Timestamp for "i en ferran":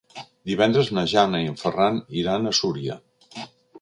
1.43-1.99